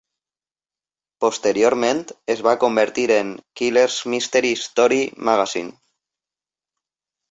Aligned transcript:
Posteriorment 1.25 2.01
es 2.37 2.43
va 2.49 2.55
convertir 2.65 3.05
en 3.19 3.31
"Killers 3.63 4.01
Mystery 4.17 4.53
Story 4.67 5.03
Magazine". 5.33 5.81